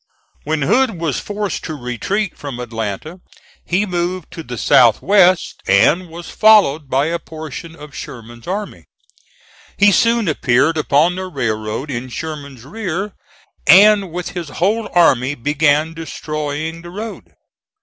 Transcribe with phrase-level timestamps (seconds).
[0.45, 3.19] When Hood was forced to retreat from Atlanta
[3.63, 8.85] he moved to the south west and was followed by a portion of Sherman's army.
[9.77, 13.13] He soon appeared upon the railroad in Sherman's rear,
[13.67, 17.35] and with his whole army began destroying the road.